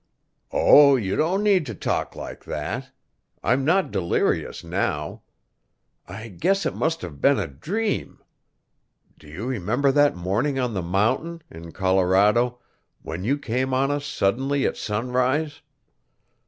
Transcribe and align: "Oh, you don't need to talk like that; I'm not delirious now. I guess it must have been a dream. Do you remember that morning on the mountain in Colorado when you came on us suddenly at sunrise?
"Oh, 0.51 0.95
you 0.95 1.15
don't 1.15 1.43
need 1.43 1.67
to 1.67 1.75
talk 1.75 2.15
like 2.15 2.43
that; 2.45 2.89
I'm 3.43 3.63
not 3.63 3.91
delirious 3.91 4.63
now. 4.63 5.21
I 6.07 6.27
guess 6.29 6.65
it 6.65 6.73
must 6.73 7.03
have 7.03 7.21
been 7.21 7.37
a 7.37 7.45
dream. 7.45 8.17
Do 9.19 9.27
you 9.27 9.45
remember 9.45 9.91
that 9.91 10.15
morning 10.15 10.57
on 10.57 10.73
the 10.73 10.81
mountain 10.81 11.43
in 11.51 11.71
Colorado 11.71 12.57
when 13.03 13.23
you 13.23 13.37
came 13.37 13.75
on 13.75 13.91
us 13.91 14.07
suddenly 14.07 14.65
at 14.65 14.75
sunrise? 14.75 15.61